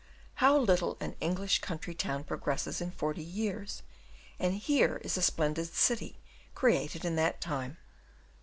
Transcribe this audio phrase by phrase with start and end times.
[0.41, 3.83] How little an English country town progresses in forty years,
[4.39, 6.17] and here is a splendid city
[6.55, 7.77] created in that time!